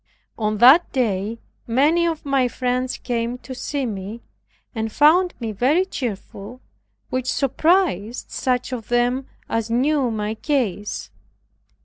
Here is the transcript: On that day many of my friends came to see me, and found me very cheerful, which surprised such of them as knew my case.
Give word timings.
On 0.35 0.57
that 0.57 0.91
day 0.91 1.37
many 1.67 2.07
of 2.07 2.25
my 2.25 2.47
friends 2.47 2.97
came 2.97 3.37
to 3.37 3.53
see 3.53 3.85
me, 3.85 4.23
and 4.73 4.91
found 4.91 5.35
me 5.39 5.51
very 5.51 5.85
cheerful, 5.85 6.59
which 7.11 7.31
surprised 7.31 8.31
such 8.31 8.71
of 8.73 8.87
them 8.87 9.27
as 9.47 9.69
knew 9.69 10.09
my 10.09 10.33
case. 10.33 11.11